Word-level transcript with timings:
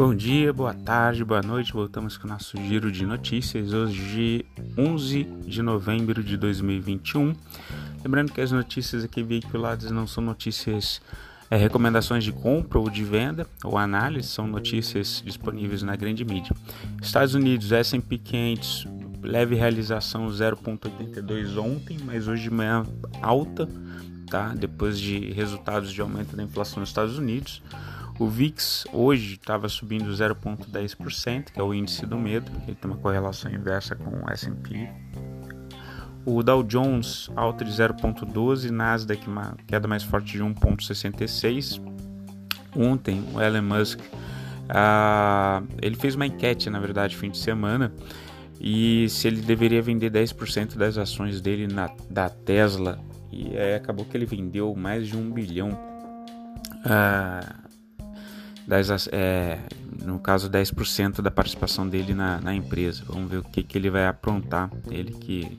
Bom 0.00 0.14
dia, 0.14 0.50
boa 0.50 0.72
tarde, 0.72 1.22
boa 1.22 1.42
noite. 1.42 1.74
Voltamos 1.74 2.16
com 2.16 2.26
o 2.26 2.30
nosso 2.30 2.56
giro 2.56 2.90
de 2.90 3.04
notícias. 3.04 3.74
Hoje, 3.74 4.46
11 4.78 5.24
de 5.44 5.60
novembro 5.60 6.24
de 6.24 6.38
2021. 6.38 7.34
Lembrando 8.02 8.32
que 8.32 8.40
as 8.40 8.50
notícias 8.50 9.04
aqui 9.04 9.22
veiculadas 9.22 9.90
não 9.90 10.06
são 10.06 10.24
notícias, 10.24 11.02
é, 11.50 11.56
recomendações 11.58 12.24
de 12.24 12.32
compra 12.32 12.78
ou 12.78 12.88
de 12.88 13.04
venda 13.04 13.46
ou 13.62 13.76
análise, 13.76 14.28
são 14.28 14.46
notícias 14.46 15.22
disponíveis 15.22 15.82
na 15.82 15.94
grande 15.96 16.24
mídia. 16.24 16.56
Estados 17.02 17.34
Unidos, 17.34 17.70
S&P 17.70 18.16
500, 18.16 18.88
leve 19.22 19.54
realização 19.54 20.28
0,82 20.28 21.58
ontem, 21.58 21.98
mas 22.06 22.26
hoje 22.26 22.44
de 22.44 22.50
manhã 22.50 22.86
alta, 23.20 23.68
tá? 24.30 24.54
Depois 24.54 24.98
de 24.98 25.30
resultados 25.32 25.92
de 25.92 26.00
aumento 26.00 26.34
da 26.34 26.42
inflação 26.42 26.80
nos 26.80 26.88
Estados 26.88 27.18
Unidos. 27.18 27.62
O 28.20 28.26
VIX 28.26 28.84
hoje 28.92 29.36
estava 29.36 29.66
subindo 29.66 30.10
0,10%, 30.10 31.52
que 31.54 31.58
é 31.58 31.62
o 31.62 31.72
índice 31.72 32.04
do 32.04 32.18
medo, 32.18 32.50
que 32.66 32.74
tem 32.74 32.90
uma 32.90 32.98
correlação 32.98 33.50
inversa 33.50 33.96
com 33.96 34.10
o 34.10 34.30
S&P. 34.30 34.90
O 36.26 36.42
Dow 36.42 36.62
Jones 36.62 37.30
alta 37.34 37.64
de 37.64 37.70
0,12, 37.70 38.68
Nasdaq 38.68 39.26
uma 39.26 39.56
queda 39.66 39.88
mais 39.88 40.02
forte 40.02 40.32
de 40.32 40.44
1,66. 40.44 41.80
Ontem 42.76 43.24
o 43.32 43.40
Elon 43.40 43.62
Musk 43.62 44.00
uh, 44.00 45.66
ele 45.80 45.96
fez 45.96 46.14
uma 46.14 46.26
enquete, 46.26 46.68
na 46.68 46.78
verdade, 46.78 47.16
fim 47.16 47.30
de 47.30 47.38
semana, 47.38 47.90
e 48.60 49.08
se 49.08 49.28
ele 49.28 49.40
deveria 49.40 49.80
vender 49.80 50.10
10% 50.10 50.76
das 50.76 50.98
ações 50.98 51.40
dele 51.40 51.66
na, 51.66 51.90
da 52.10 52.28
Tesla. 52.28 53.00
E 53.32 53.56
é, 53.56 53.76
acabou 53.76 54.04
que 54.04 54.14
ele 54.14 54.26
vendeu 54.26 54.76
mais 54.76 55.08
de 55.08 55.16
um 55.16 55.30
bilhão. 55.30 55.70
Uh, 56.84 57.59
das, 58.70 59.08
é, 59.10 59.58
no 60.04 60.20
caso 60.20 60.48
10% 60.48 61.20
da 61.20 61.30
participação 61.30 61.88
dele 61.88 62.14
na, 62.14 62.40
na, 62.40 62.54
empresa. 62.54 63.02
Vamos 63.04 63.28
ver 63.28 63.38
o 63.38 63.42
que, 63.42 63.64
que 63.64 63.76
ele 63.76 63.90
vai 63.90 64.06
aprontar, 64.06 64.70
ele 64.88 65.10
que 65.10 65.58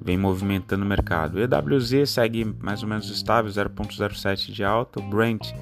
vem 0.00 0.16
movimentando 0.16 0.84
o 0.84 0.86
mercado. 0.86 1.40
EWZ 1.40 2.08
segue 2.08 2.44
mais 2.44 2.84
ou 2.84 2.88
menos 2.88 3.10
estável, 3.10 3.50
0.07 3.50 4.52
de 4.52 4.62
alta, 4.62 5.00
o 5.00 5.02
Brent 5.02 5.52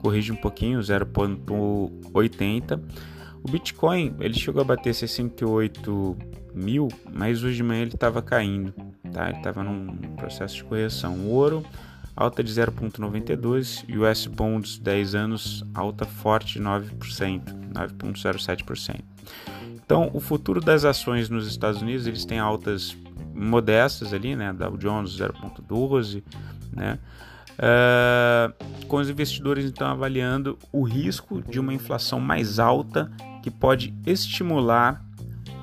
corrige 0.00 0.30
um 0.30 0.36
pouquinho, 0.36 0.78
0.80. 0.78 2.80
O 3.42 3.50
Bitcoin 3.50 4.14
ele 4.20 4.34
chegou 4.34 4.62
a 4.62 4.64
bater 4.64 4.94
68 4.94 6.16
mil, 6.54 6.86
mas 7.12 7.42
hoje 7.42 7.56
de 7.56 7.64
manhã 7.64 7.82
ele 7.82 7.94
estava 7.94 8.22
caindo, 8.22 8.72
tá? 9.12 9.30
Ele 9.30 9.38
estava 9.38 9.64
num 9.64 9.96
processo 10.14 10.54
de 10.54 10.64
correção. 10.64 11.14
O 11.14 11.30
ouro 11.30 11.64
alta 12.16 12.42
de 12.42 12.50
0,92 12.50 13.84
e 13.86 13.98
o 13.98 14.10
US 14.10 14.26
Bonds 14.26 14.78
10 14.78 15.14
anos 15.14 15.64
alta 15.74 16.06
forte 16.06 16.54
de 16.54 16.64
9%, 16.64 16.90
9,07%. 17.74 19.00
Então, 19.74 20.10
o 20.14 20.18
futuro 20.18 20.60
das 20.60 20.84
ações 20.84 21.28
nos 21.28 21.46
Estados 21.46 21.82
Unidos, 21.82 22.06
eles 22.06 22.24
têm 22.24 22.38
altas 22.38 22.96
modestas 23.34 24.12
ali, 24.12 24.34
né, 24.34 24.52
Dow 24.52 24.76
Jones 24.76 25.10
0,12, 25.10 26.24
né, 26.72 26.98
uh, 27.52 28.86
com 28.86 28.96
os 28.96 29.10
investidores 29.10 29.66
então 29.66 29.86
avaliando 29.86 30.58
o 30.72 30.82
risco 30.82 31.42
de 31.42 31.60
uma 31.60 31.74
inflação 31.74 32.18
mais 32.18 32.58
alta 32.58 33.12
que 33.42 33.50
pode 33.50 33.94
estimular 34.06 35.04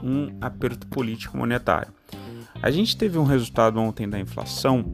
um 0.04 0.38
aperto 0.40 0.86
político 0.88 1.38
monetário. 1.38 1.92
A 2.62 2.70
gente 2.72 2.96
teve 2.96 3.18
um 3.18 3.26
resultado 3.26 3.80
ontem 3.80 4.08
da 4.08 4.20
inflação 4.20 4.86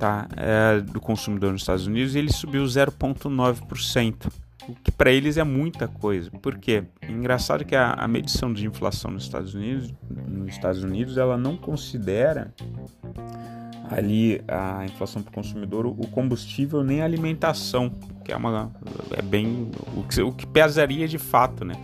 tá, 0.00 0.26
é, 0.34 0.80
do 0.80 0.98
consumidor 0.98 1.52
nos 1.52 1.60
Estados 1.60 1.86
Unidos 1.86 2.14
e 2.14 2.18
ele 2.18 2.32
subiu 2.32 2.64
0,9%, 2.64 4.32
o 4.66 4.74
que 4.74 4.90
para 4.90 5.12
eles 5.12 5.36
é 5.36 5.44
muita 5.44 5.86
coisa. 5.86 6.30
Por 6.30 6.56
quê? 6.56 6.84
É 7.02 7.10
engraçado 7.10 7.64
que 7.64 7.76
a, 7.76 7.92
a, 7.92 8.08
medição 8.08 8.52
de 8.52 8.66
inflação 8.66 9.10
nos 9.10 9.24
Estados 9.24 9.54
Unidos, 9.54 9.92
nos 10.26 10.48
Estados 10.48 10.82
Unidos, 10.82 11.18
ela 11.18 11.36
não 11.36 11.56
considera 11.56 12.54
ali 13.90 14.40
a 14.48 14.84
inflação 14.86 15.20
para 15.20 15.30
o 15.30 15.34
consumidor 15.34 15.84
o 15.84 16.06
combustível 16.08 16.82
nem 16.82 17.02
a 17.02 17.04
alimentação, 17.04 17.90
que 18.24 18.32
é 18.32 18.36
uma 18.36 18.70
é 19.10 19.20
bem 19.20 19.70
o 19.96 20.04
que, 20.04 20.22
o 20.22 20.32
que 20.32 20.46
pesaria 20.46 21.06
de 21.08 21.18
fato, 21.18 21.64
né? 21.64 21.74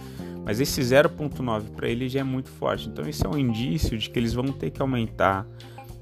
Mas 0.45 0.61
esse 0.61 0.81
0,9 0.81 1.71
para 1.75 1.89
ele 1.89 2.09
já 2.09 2.21
é 2.21 2.23
muito 2.23 2.49
forte. 2.49 2.89
Então, 2.89 3.07
isso 3.09 3.27
é 3.27 3.29
um 3.29 3.37
indício 3.37 3.99
de 3.99 4.09
que 4.09 4.17
eles 4.17 4.33
vão 4.33 4.53
ter 4.53 4.71
que 4.71 4.81
aumentar 4.81 5.45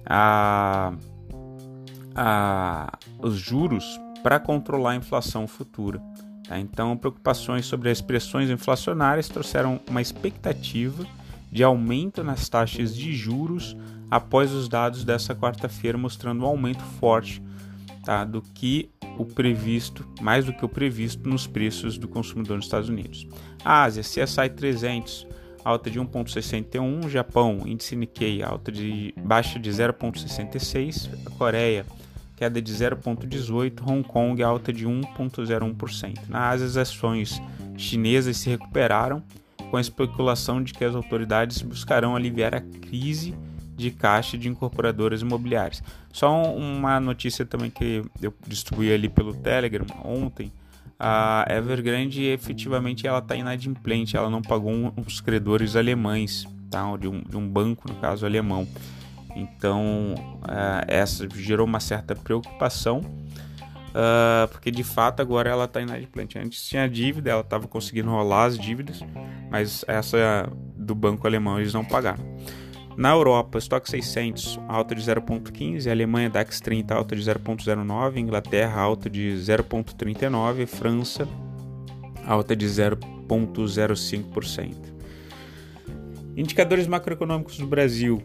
a 0.04 0.92
a, 2.14 2.96
os 3.18 3.34
juros 3.34 4.00
para 4.22 4.38
controlar 4.40 4.92
a 4.92 4.96
inflação 4.96 5.46
futura. 5.46 6.00
Tá? 6.48 6.58
Então, 6.58 6.96
preocupações 6.96 7.66
sobre 7.66 7.90
as 7.90 8.00
pressões 8.00 8.50
inflacionárias 8.50 9.28
trouxeram 9.28 9.80
uma 9.88 10.00
expectativa 10.00 11.04
de 11.50 11.62
aumento 11.62 12.24
nas 12.24 12.48
taxas 12.48 12.96
de 12.96 13.12
juros 13.14 13.76
após 14.10 14.52
os 14.52 14.68
dados 14.68 15.04
dessa 15.04 15.34
quarta-feira 15.34 15.96
mostrando 15.96 16.44
um 16.44 16.46
aumento 16.46 16.82
forte 16.98 17.42
tá? 18.04 18.24
do 18.24 18.42
que 18.42 18.90
o 19.18 19.24
previsto, 19.24 20.06
mais 20.20 20.44
do 20.44 20.52
que 20.52 20.64
o 20.64 20.68
previsto 20.68 21.28
nos 21.28 21.46
preços 21.46 21.96
do 21.96 22.08
consumidor 22.08 22.56
nos 22.56 22.66
Estados 22.66 22.88
Unidos. 22.88 23.26
A 23.64 23.84
Ásia, 23.84 24.02
CSI 24.02 24.48
300, 24.50 25.26
alta 25.64 25.90
de 25.90 25.98
1,61, 25.98 27.08
Japão, 27.08 27.62
índice 27.64 27.96
Nikkei, 27.96 28.42
alta 28.42 28.70
de 28.70 29.14
baixa 29.16 29.58
de 29.58 29.70
0,66, 29.70 31.08
a 31.26 31.30
Coreia, 31.30 31.86
queda 32.36 32.60
de 32.60 32.72
0,18%, 32.72 33.80
Hong 33.88 34.02
Kong 34.06 34.42
alta 34.42 34.72
de 34.72 34.86
1,01%. 34.86 36.28
Na 36.28 36.50
Ásia, 36.50 36.66
as 36.66 36.76
ações 36.76 37.40
chinesas 37.76 38.36
se 38.36 38.50
recuperaram 38.50 39.22
com 39.70 39.76
a 39.76 39.80
especulação 39.80 40.62
de 40.62 40.72
que 40.72 40.84
as 40.84 40.94
autoridades 40.94 41.62
buscarão 41.62 42.14
aliviar 42.14 42.54
a 42.54 42.60
crise 42.60 43.34
de 43.76 43.90
caixa 43.90 44.38
de 44.38 44.48
incorporadoras 44.48 45.22
imobiliárias. 45.22 45.82
Só 46.12 46.42
uma 46.54 47.00
notícia 47.00 47.44
também 47.44 47.70
que 47.70 48.02
eu 48.22 48.32
distribuí 48.46 48.92
ali 48.92 49.08
pelo 49.08 49.34
Telegram 49.34 49.86
ontem, 50.04 50.52
a 50.98 51.44
Evergrande 51.48 52.24
efetivamente 52.24 53.06
ela 53.06 53.18
está 53.18 53.36
inadimplente, 53.36 54.16
ela 54.16 54.30
não 54.30 54.42
pagou 54.42 54.92
uns 54.96 55.20
credores 55.20 55.76
alemães, 55.76 56.46
tá? 56.70 56.96
de, 56.96 57.08
um, 57.08 57.22
de 57.22 57.36
um 57.36 57.48
banco, 57.48 57.88
no 57.88 57.94
caso 57.96 58.24
alemão. 58.24 58.66
Então, 59.34 60.14
uh, 60.42 60.84
essa 60.86 61.28
gerou 61.34 61.66
uma 61.66 61.80
certa 61.80 62.14
preocupação, 62.14 62.98
uh, 63.00 64.48
porque 64.50 64.70
de 64.70 64.84
fato 64.84 65.20
agora 65.20 65.50
ela 65.50 65.64
está 65.64 65.80
inadimplente. 65.80 66.38
Antes 66.38 66.64
tinha 66.66 66.88
dívida, 66.88 67.30
ela 67.30 67.40
estava 67.40 67.66
conseguindo 67.66 68.10
rolar 68.10 68.44
as 68.44 68.58
dívidas, 68.58 69.00
mas 69.50 69.84
essa 69.88 70.48
do 70.76 70.94
banco 70.94 71.26
alemão 71.26 71.58
eles 71.58 71.74
não 71.74 71.84
pagaram. 71.84 72.24
Na 72.96 73.10
Europa, 73.10 73.58
estoque 73.58 73.90
600 73.90 74.60
alta 74.68 74.94
de 74.94 75.02
0,15, 75.02 75.90
Alemanha 75.90 76.30
DAX 76.30 76.60
30 76.60 76.94
alta 76.94 77.16
de 77.16 77.22
0,09, 77.22 78.18
Inglaterra 78.18 78.80
alta 78.80 79.10
de 79.10 79.34
0,39, 79.36 80.64
França 80.66 81.26
alta 82.24 82.54
de 82.54 82.66
0,05%. 82.66 84.94
Indicadores 86.36 86.86
macroeconômicos 86.86 87.58
do 87.58 87.66
Brasil 87.66 88.22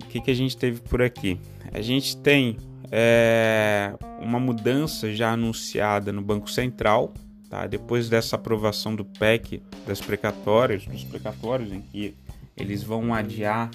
o 0.00 0.06
que, 0.06 0.20
que 0.20 0.30
a 0.30 0.34
gente 0.34 0.56
teve 0.56 0.80
por 0.80 1.02
aqui? 1.02 1.38
A 1.72 1.80
gente 1.80 2.16
tem 2.16 2.56
é, 2.90 3.94
uma 4.20 4.38
mudança 4.38 5.12
já 5.12 5.32
anunciada 5.32 6.12
no 6.12 6.22
Banco 6.22 6.50
Central, 6.50 7.12
tá? 7.48 7.66
depois 7.66 8.08
dessa 8.08 8.36
aprovação 8.36 8.94
do 8.94 9.04
PEC 9.04 9.62
das 9.86 10.00
precatórias, 10.00 10.86
dos 10.86 11.04
precatórios, 11.04 11.72
em 11.72 11.80
que 11.80 12.14
eles 12.56 12.82
vão 12.82 13.14
adiar 13.14 13.70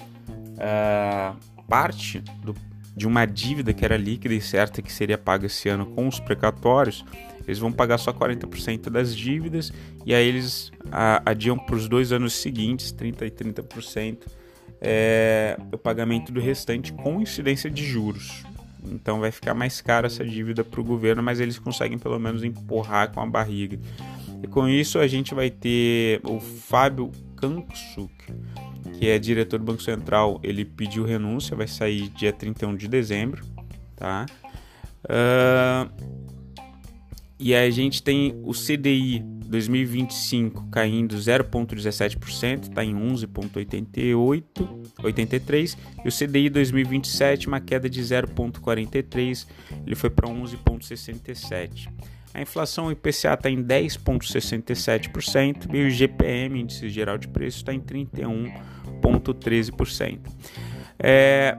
uh, 0.58 1.36
parte 1.68 2.20
do, 2.42 2.54
de 2.96 3.06
uma 3.06 3.26
dívida 3.26 3.72
que 3.72 3.84
era 3.84 3.96
líquida 3.96 4.34
e 4.34 4.40
certa 4.40 4.82
que 4.82 4.92
seria 4.92 5.16
paga 5.16 5.46
esse 5.46 5.68
ano 5.68 5.86
com 5.86 6.06
os 6.06 6.20
precatórios, 6.20 7.04
eles 7.46 7.58
vão 7.58 7.72
pagar 7.72 7.98
só 7.98 8.12
40% 8.12 8.90
das 8.90 9.16
dívidas 9.16 9.72
e 10.04 10.14
aí 10.14 10.26
eles 10.26 10.68
uh, 10.86 11.22
adiam 11.24 11.58
para 11.58 11.74
os 11.74 11.88
dois 11.88 12.12
anos 12.12 12.34
seguintes, 12.34 12.92
30% 12.92 13.22
e 13.22 13.30
30% 13.30 14.18
é, 14.80 15.58
o 15.72 15.78
pagamento 15.78 16.32
do 16.32 16.40
restante 16.40 16.92
com 16.92 17.20
incidência 17.20 17.70
de 17.70 17.84
juros. 17.84 18.44
Então 18.84 19.20
vai 19.20 19.30
ficar 19.30 19.54
mais 19.54 19.80
cara 19.80 20.06
essa 20.06 20.24
dívida 20.24 20.62
para 20.62 20.80
o 20.80 20.84
governo, 20.84 21.22
mas 21.22 21.40
eles 21.40 21.58
conseguem 21.58 21.98
pelo 21.98 22.18
menos 22.18 22.44
empurrar 22.44 23.12
com 23.12 23.20
a 23.20 23.26
barriga. 23.26 23.78
E 24.42 24.46
com 24.46 24.68
isso 24.68 24.98
a 24.98 25.06
gente 25.06 25.34
vai 25.34 25.50
ter 25.50 26.20
o 26.24 26.38
Fábio 26.38 27.10
Kansuk, 27.36 28.14
que 28.98 29.08
é 29.08 29.18
diretor 29.18 29.58
do 29.58 29.64
Banco 29.64 29.82
Central, 29.82 30.38
ele 30.42 30.64
pediu 30.64 31.04
renúncia, 31.04 31.56
vai 31.56 31.68
sair 31.68 32.08
dia 32.08 32.32
31 32.32 32.74
de 32.74 32.88
dezembro, 32.88 33.44
tá? 33.94 34.26
Uh, 35.04 35.88
e 37.38 37.54
a 37.54 37.70
gente 37.70 38.02
tem 38.02 38.34
o 38.42 38.52
CDI 38.52 39.20
2025 39.20 40.66
caindo 40.70 41.16
0,17%, 41.16 42.64
está 42.64 42.84
em 42.84 42.94
11,83%. 42.94 45.76
E 46.04 46.08
o 46.08 46.10
CDI 46.10 46.50
2027, 46.50 47.46
uma 47.46 47.60
queda 47.60 47.88
de 47.88 48.02
0,43%, 48.02 49.46
ele 49.86 49.94
foi 49.94 50.10
para 50.10 50.28
11,67%. 50.28 51.88
A 52.34 52.42
inflação 52.42 52.90
IPCA 52.90 53.34
está 53.34 53.48
em 53.48 53.62
10,67% 53.62 55.72
e 55.72 55.86
o 55.86 55.90
GPM, 55.90 56.60
Índice 56.60 56.90
Geral 56.90 57.16
de 57.16 57.28
Preços, 57.28 57.60
está 57.60 57.72
em 57.72 57.78
31,13%. 59.02 60.18
É, 60.98 61.56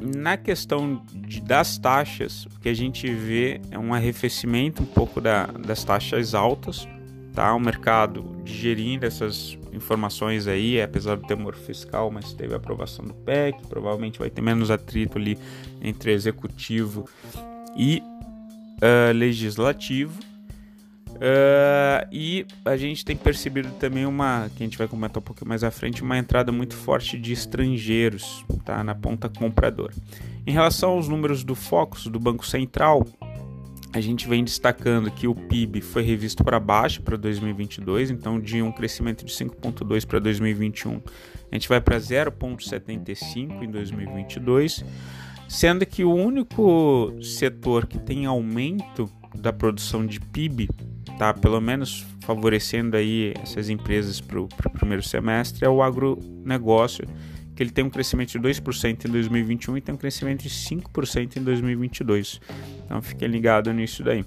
na 0.00 0.36
questão 0.36 1.02
de, 1.12 1.40
das 1.40 1.78
taxas, 1.78 2.46
o 2.46 2.60
que 2.60 2.68
a 2.68 2.74
gente 2.74 3.12
vê 3.12 3.60
é 3.70 3.78
um 3.78 3.94
arrefecimento 3.94 4.82
um 4.82 4.86
pouco 4.86 5.20
da, 5.20 5.46
das 5.46 5.84
taxas 5.84 6.34
altas, 6.34 6.86
tá? 7.32 7.54
O 7.54 7.60
mercado 7.60 8.24
digerindo 8.44 9.06
essas 9.06 9.56
informações 9.72 10.46
aí, 10.46 10.80
apesar 10.80 11.16
do 11.16 11.26
temor 11.26 11.54
fiscal, 11.54 12.10
mas 12.10 12.32
teve 12.32 12.52
a 12.52 12.56
aprovação 12.56 13.04
do 13.04 13.14
PEC, 13.14 13.66
provavelmente 13.68 14.18
vai 14.18 14.28
ter 14.28 14.42
menos 14.42 14.70
atrito 14.70 15.18
ali 15.18 15.38
entre 15.80 16.12
executivo 16.12 17.08
e 17.76 18.02
uh, 18.82 19.12
legislativo. 19.14 20.31
Uh, 21.22 22.04
e 22.10 22.44
a 22.64 22.76
gente 22.76 23.04
tem 23.04 23.14
percebido 23.14 23.70
também 23.78 24.04
uma, 24.04 24.50
que 24.56 24.64
a 24.64 24.66
gente 24.66 24.76
vai 24.76 24.88
comentar 24.88 25.18
um 25.18 25.22
pouquinho 25.22 25.48
mais 25.48 25.62
à 25.62 25.70
frente, 25.70 26.02
uma 26.02 26.18
entrada 26.18 26.50
muito 26.50 26.74
forte 26.74 27.16
de 27.16 27.32
estrangeiros 27.32 28.44
tá, 28.64 28.82
na 28.82 28.92
ponta 28.92 29.28
compradora. 29.28 29.94
Em 30.44 30.50
relação 30.50 30.90
aos 30.90 31.06
números 31.06 31.44
do 31.44 31.54
Focus 31.54 32.08
do 32.08 32.18
Banco 32.18 32.44
Central, 32.44 33.06
a 33.92 34.00
gente 34.00 34.26
vem 34.26 34.42
destacando 34.42 35.12
que 35.12 35.28
o 35.28 35.34
PIB 35.34 35.80
foi 35.80 36.02
revisto 36.02 36.42
para 36.42 36.58
baixo 36.58 37.02
para 37.02 37.16
2022, 37.16 38.10
então 38.10 38.40
de 38.40 38.60
um 38.60 38.72
crescimento 38.72 39.24
de 39.24 39.32
5,2 39.32 40.04
para 40.04 40.18
2021, 40.18 41.00
a 41.52 41.54
gente 41.54 41.68
vai 41.68 41.80
para 41.80 41.98
0,75 41.98 43.62
em 43.62 43.70
2022, 43.70 44.84
sendo 45.48 45.86
que 45.86 46.02
o 46.02 46.12
único 46.12 47.14
setor 47.22 47.86
que 47.86 47.98
tem 48.00 48.26
aumento 48.26 49.08
da 49.36 49.52
produção 49.52 50.04
de 50.04 50.18
PIB, 50.18 50.68
tá, 51.18 51.32
pelo 51.34 51.60
menos 51.60 52.06
favorecendo 52.22 52.96
aí 52.96 53.34
essas 53.42 53.68
empresas 53.68 54.20
para 54.20 54.40
o 54.40 54.48
primeiro 54.72 55.02
semestre, 55.02 55.64
é 55.64 55.68
o 55.68 55.82
agronegócio, 55.82 57.06
que 57.54 57.62
ele 57.62 57.70
tem 57.70 57.84
um 57.84 57.90
crescimento 57.90 58.30
de 58.30 58.38
2% 58.38 59.04
em 59.04 59.10
2021 59.10 59.76
e 59.76 59.80
tem 59.80 59.94
um 59.94 59.98
crescimento 59.98 60.42
de 60.42 60.50
5% 60.50 61.36
em 61.36 61.42
2022. 61.42 62.40
Então 62.84 63.02
fiquem 63.02 63.28
ligados 63.28 63.74
nisso 63.74 64.02
daí. 64.02 64.24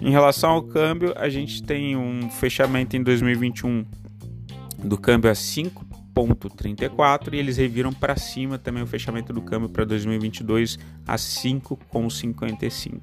Em 0.00 0.10
relação 0.10 0.50
ao 0.50 0.62
câmbio, 0.62 1.14
a 1.16 1.28
gente 1.28 1.62
tem 1.62 1.96
um 1.96 2.28
fechamento 2.30 2.96
em 2.96 3.02
2021 3.02 3.84
do 4.78 4.98
câmbio 4.98 5.30
a 5.30 5.34
5,34 5.34 7.32
e 7.32 7.38
eles 7.38 7.56
reviram 7.56 7.92
para 7.92 8.16
cima 8.16 8.58
também 8.58 8.82
o 8.82 8.86
fechamento 8.86 9.32
do 9.32 9.40
câmbio 9.40 9.68
para 9.68 9.84
2022 9.84 10.78
a 11.06 11.16
5,55. 11.16 13.00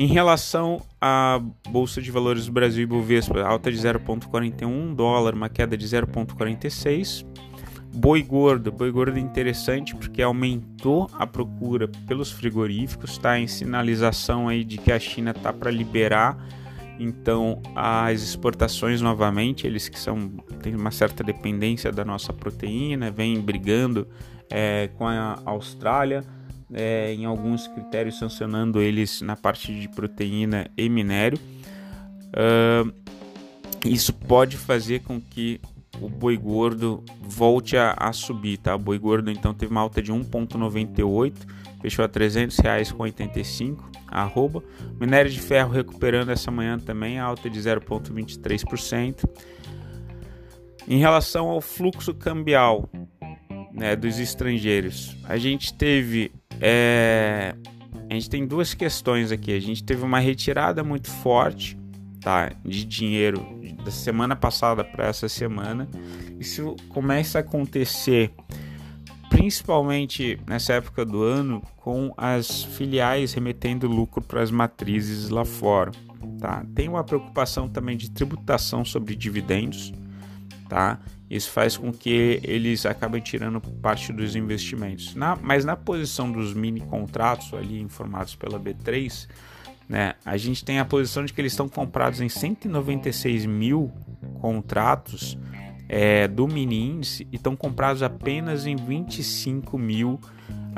Em 0.00 0.06
relação 0.06 0.80
à 1.00 1.42
Bolsa 1.70 2.00
de 2.00 2.08
Valores 2.12 2.46
do 2.46 2.52
Brasil 2.52 2.84
e 2.84 2.86
Bovespa, 2.86 3.42
alta 3.42 3.68
de 3.68 3.76
0,41 3.76 4.94
dólar, 4.94 5.34
uma 5.34 5.48
queda 5.48 5.76
de 5.76 5.84
0,46 5.84 7.26
Boi 7.92 8.22
gordo, 8.22 8.70
boi 8.70 8.92
gordo 8.92 9.18
é 9.18 9.20
interessante 9.20 9.96
porque 9.96 10.22
aumentou 10.22 11.10
a 11.14 11.26
procura 11.26 11.88
pelos 12.06 12.30
frigoríficos, 12.30 13.10
está 13.10 13.40
em 13.40 13.48
sinalização 13.48 14.46
aí 14.46 14.62
de 14.62 14.78
que 14.78 14.92
a 14.92 15.00
China 15.00 15.32
está 15.32 15.52
para 15.52 15.68
liberar 15.68 16.38
então 17.00 17.60
as 17.74 18.22
exportações 18.22 19.00
novamente, 19.00 19.66
eles 19.66 19.88
que 19.88 19.98
são 19.98 20.28
têm 20.62 20.76
uma 20.76 20.92
certa 20.92 21.24
dependência 21.24 21.90
da 21.90 22.04
nossa 22.04 22.32
proteína, 22.32 23.10
vêm 23.10 23.40
brigando 23.40 24.06
é, 24.48 24.90
com 24.96 25.08
a 25.08 25.40
Austrália 25.44 26.22
é, 26.72 27.12
em 27.14 27.24
alguns 27.24 27.66
critérios 27.66 28.18
sancionando 28.18 28.80
eles 28.80 29.20
na 29.22 29.36
parte 29.36 29.74
de 29.74 29.88
proteína 29.88 30.68
e 30.76 30.88
minério. 30.88 31.38
Uh, 32.28 32.92
isso 33.84 34.12
pode 34.12 34.56
fazer 34.56 35.00
com 35.00 35.20
que 35.20 35.60
o 36.00 36.08
boi 36.08 36.36
gordo 36.36 37.02
volte 37.20 37.76
a, 37.76 37.94
a, 37.98 38.12
subir, 38.12 38.58
tá? 38.58 38.74
O 38.74 38.78
boi 38.78 38.98
gordo 38.98 39.30
então 39.30 39.54
teve 39.54 39.72
uma 39.72 39.80
alta 39.80 40.02
de 40.02 40.12
1,98, 40.12 41.34
fechou 41.80 42.04
a 42.04 42.08
300 42.08 42.58
reais 42.58 42.92
com 42.92 43.02
85, 43.02 43.90
arroba. 44.06 44.62
Minério 45.00 45.30
de 45.30 45.40
ferro 45.40 45.72
recuperando 45.72 46.30
essa 46.30 46.50
manhã 46.50 46.78
também, 46.78 47.18
alta 47.18 47.48
de 47.48 47.58
0,23%. 47.58 49.24
Em 50.86 50.98
relação 50.98 51.48
ao 51.48 51.60
fluxo 51.60 52.14
cambial 52.14 52.88
né, 53.72 53.94
dos 53.94 54.18
estrangeiros, 54.18 55.16
a 55.24 55.36
gente 55.36 55.74
teve 55.74 56.32
é, 56.60 57.54
a 58.10 58.14
gente 58.14 58.30
tem 58.30 58.46
duas 58.46 58.74
questões 58.74 59.30
aqui. 59.30 59.52
A 59.52 59.60
gente 59.60 59.82
teve 59.84 60.02
uma 60.02 60.18
retirada 60.18 60.82
muito 60.82 61.10
forte 61.10 61.78
tá, 62.20 62.52
de 62.64 62.84
dinheiro 62.84 63.46
da 63.84 63.90
semana 63.90 64.34
passada 64.34 64.84
para 64.84 65.06
essa 65.06 65.28
semana. 65.28 65.88
Isso 66.38 66.76
começa 66.88 67.38
a 67.38 67.40
acontecer 67.40 68.32
principalmente 69.28 70.38
nessa 70.46 70.74
época 70.74 71.04
do 71.04 71.22
ano 71.22 71.62
com 71.76 72.12
as 72.16 72.64
filiais 72.64 73.32
remetendo 73.34 73.86
lucro 73.86 74.22
para 74.22 74.42
as 74.42 74.50
matrizes 74.50 75.28
lá 75.28 75.44
fora. 75.44 75.92
Tá? 76.40 76.64
Tem 76.74 76.88
uma 76.88 77.04
preocupação 77.04 77.68
também 77.68 77.96
de 77.96 78.10
tributação 78.10 78.84
sobre 78.84 79.14
dividendos. 79.14 79.92
Tá? 80.68 80.98
Isso 81.30 81.50
faz 81.50 81.76
com 81.76 81.92
que 81.92 82.40
eles 82.42 82.84
acabem 82.86 83.20
tirando 83.20 83.60
parte 83.60 84.12
dos 84.12 84.36
investimentos. 84.36 85.14
Na, 85.14 85.36
mas 85.36 85.64
na 85.64 85.76
posição 85.76 86.30
dos 86.30 86.54
mini 86.54 86.80
contratos 86.80 87.52
ali 87.54 87.80
informados 87.80 88.34
pela 88.34 88.58
B3, 88.60 89.26
né? 89.88 90.14
A 90.24 90.36
gente 90.36 90.64
tem 90.64 90.78
a 90.78 90.84
posição 90.84 91.24
de 91.24 91.32
que 91.32 91.40
eles 91.40 91.52
estão 91.52 91.68
comprados 91.68 92.20
em 92.20 92.28
196 92.28 93.46
mil 93.46 93.90
contratos 94.40 95.38
é, 95.88 96.28
do 96.28 96.46
mini 96.46 96.90
índice 96.90 97.26
e 97.32 97.36
estão 97.36 97.56
comprados 97.56 98.02
apenas 98.02 98.66
em 98.66 98.76
25 98.76 99.78
mil 99.78 100.20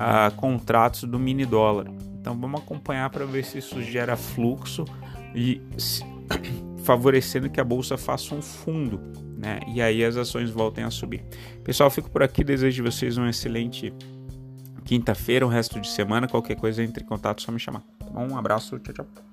uh, 0.01 0.35
contratos 0.37 1.05
do 1.05 1.19
mini 1.19 1.45
dólar. 1.45 1.89
Então 2.21 2.39
vamos 2.39 2.61
acompanhar 2.61 3.11
para 3.11 3.25
ver 3.25 3.45
se 3.45 3.59
isso 3.59 3.83
gera 3.83 4.17
fluxo 4.17 4.85
e 5.35 5.61
se, 5.77 6.05
favorecendo 6.85 7.51
que 7.51 7.61
a 7.61 7.65
bolsa 7.65 7.99
faça 7.99 8.35
um 8.35 8.43
fundo, 8.43 9.01
né? 9.41 9.61
E 9.75 9.81
aí 9.81 10.05
as 10.05 10.17
ações 10.17 10.51
voltem 10.51 10.85
a 10.85 10.91
subir. 10.91 11.25
Pessoal, 11.65 11.91
fico 11.91 12.11
por 12.11 12.23
aqui. 12.23 12.45
Desejo 12.45 12.85
vocês 12.85 13.17
um 13.17 13.27
excelente 13.27 13.93
quinta-feira, 14.85 15.47
um 15.47 15.49
resto 15.49 15.81
de 15.81 15.89
semana. 15.89 16.29
Qualquer 16.29 16.57
coisa, 16.57 16.83
entre 16.83 17.03
em 17.03 17.07
contato, 17.07 17.43
só 17.43 17.51
me 17.51 17.59
chamar. 17.59 17.83
Tá 17.99 18.07
bom? 18.07 18.29
Um 18.29 18.37
abraço, 18.37 18.79
tchau, 18.79 18.95
tchau. 18.95 19.30